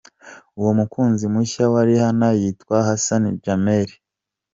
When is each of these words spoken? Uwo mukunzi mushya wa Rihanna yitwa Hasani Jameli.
Uwo 0.59 0.71
mukunzi 0.79 1.23
mushya 1.33 1.65
wa 1.73 1.81
Rihanna 1.87 2.29
yitwa 2.39 2.75
Hasani 2.87 3.29
Jameli. 3.43 3.95